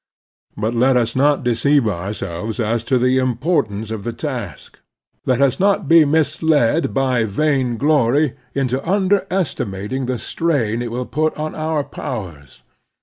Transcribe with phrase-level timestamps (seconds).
[0.57, 4.79] But let us not deceive ourselves as to the importance of the task.
[5.27, 8.81] Let us not be misled by vainglory into x9 The
[9.37, 12.63] Strenuous Life iinderestimating the strain tt will put on otir powers.